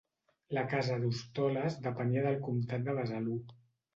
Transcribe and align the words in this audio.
La 0.57 0.61
casa 0.71 0.95
d'Hostoles 1.03 1.77
depenia 1.83 2.25
del 2.27 2.39
comtat 2.47 2.87
de 2.89 2.95
Besalú. 3.03 3.37